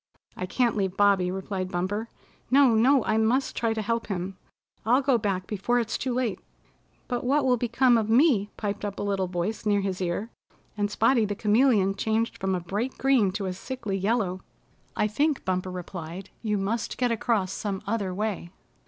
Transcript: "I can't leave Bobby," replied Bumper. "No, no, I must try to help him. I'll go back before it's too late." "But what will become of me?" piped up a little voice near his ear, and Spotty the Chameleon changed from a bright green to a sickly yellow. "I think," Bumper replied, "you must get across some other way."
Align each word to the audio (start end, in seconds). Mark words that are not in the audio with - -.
"I 0.35 0.47
can't 0.47 0.75
leave 0.75 0.97
Bobby," 0.97 1.29
replied 1.29 1.69
Bumper. 1.71 2.09
"No, 2.49 2.73
no, 2.73 3.05
I 3.05 3.17
must 3.17 3.55
try 3.55 3.71
to 3.75 3.83
help 3.83 4.07
him. 4.07 4.35
I'll 4.83 5.03
go 5.03 5.19
back 5.19 5.45
before 5.45 5.79
it's 5.79 5.95
too 5.95 6.11
late." 6.11 6.39
"But 7.07 7.23
what 7.23 7.45
will 7.45 7.55
become 7.55 7.99
of 7.99 8.09
me?" 8.09 8.49
piped 8.57 8.83
up 8.83 8.97
a 8.97 9.03
little 9.03 9.27
voice 9.27 9.63
near 9.63 9.81
his 9.81 10.01
ear, 10.01 10.31
and 10.75 10.89
Spotty 10.89 11.23
the 11.25 11.35
Chameleon 11.35 11.93
changed 11.93 12.39
from 12.39 12.55
a 12.55 12.59
bright 12.59 12.97
green 12.97 13.31
to 13.33 13.45
a 13.45 13.53
sickly 13.53 13.95
yellow. 13.95 14.41
"I 14.95 15.07
think," 15.07 15.45
Bumper 15.45 15.69
replied, 15.69 16.31
"you 16.41 16.57
must 16.57 16.97
get 16.97 17.11
across 17.11 17.51
some 17.53 17.83
other 17.85 18.11
way." 18.11 18.49